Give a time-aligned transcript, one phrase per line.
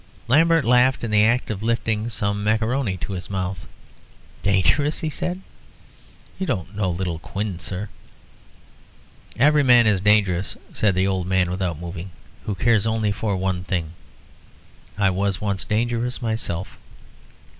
[0.27, 3.67] Lambert laughed in the act of lifting some maccaroni to his mouth.
[4.41, 5.41] "Dangerous!" he said.
[6.39, 7.87] "You don't know little Quin, sir!"
[9.37, 12.09] "Every man is dangerous," said the old man without moving,
[12.47, 13.93] "who cares only for one thing.
[14.97, 16.79] I was once dangerous myself."